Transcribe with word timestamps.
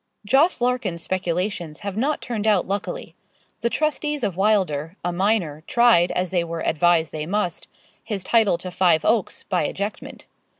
Jos. 0.25 0.59
Larkins's 0.61 1.03
speculations 1.03 1.81
have 1.81 1.95
not 1.95 2.23
turned 2.23 2.47
out 2.47 2.67
luckily. 2.67 3.13
The 3.59 3.69
trustees 3.69 4.23
of 4.23 4.35
Wylder, 4.35 4.95
a 5.05 5.13
minor, 5.13 5.61
tried, 5.67 6.09
as 6.13 6.31
they 6.31 6.43
were 6.43 6.65
advised 6.65 7.11
they 7.11 7.27
must, 7.27 7.67
his 8.03 8.23
title 8.23 8.57
to 8.57 8.71
Five 8.71 9.05
Oaks, 9.05 9.43
by 9.43 9.65
ejectment. 9.67 10.25